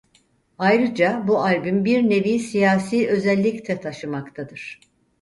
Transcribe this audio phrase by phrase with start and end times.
[0.59, 4.79] Ayrıca bu albüm bir nevi siyasi özellik te taşımaktadır.